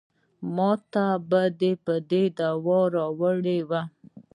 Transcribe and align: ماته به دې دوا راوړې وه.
ماته 0.55 1.05
به 1.29 1.95
دې 2.09 2.23
دوا 2.37 2.79
راوړې 2.95 3.59
وه. 3.69 3.81